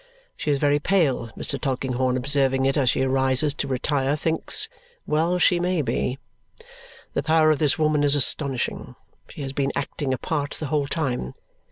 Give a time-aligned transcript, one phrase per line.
[0.35, 1.27] She is very pale.
[1.37, 1.61] Mr.
[1.61, 4.67] Tulkinghorn, observing it as she rises to retire, thinks,
[5.05, 6.17] "Well she may be!
[7.13, 8.95] The power of this woman is astonishing.
[9.29, 11.35] She has been acting a part the whole time."